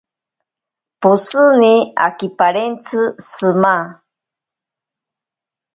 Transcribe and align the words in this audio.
Poshini 1.01 1.73
akiparentsi 2.07 2.99
shima. 3.29 3.75